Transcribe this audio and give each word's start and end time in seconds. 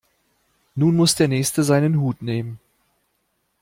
Nun 0.73 0.95
muss 0.95 1.13
der 1.13 1.27
Nächste 1.27 1.61
seinen 1.63 1.99
Hut 1.99 2.23
nehmen. 2.23 2.59